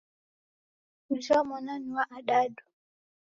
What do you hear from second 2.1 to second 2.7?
adadadu